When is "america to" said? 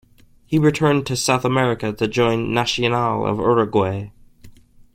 1.45-2.07